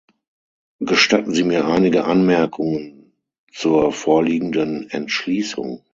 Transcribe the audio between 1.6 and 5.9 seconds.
einige Anmerkungen zur vorliegenden Entschließung.